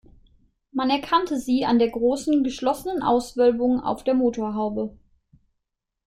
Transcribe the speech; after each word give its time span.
Man 0.71 0.89
erkannte 0.89 1.37
sie 1.39 1.63
an 1.63 1.77
der 1.77 1.91
großen, 1.91 2.43
geschlossenen 2.43 3.03
Auswölbung 3.03 3.79
auf 3.81 4.03
der 4.03 4.15
Motorhaube. 4.15 4.97